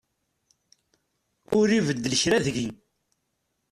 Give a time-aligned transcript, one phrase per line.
[1.59, 2.69] Ur ibeddel kra deg-i.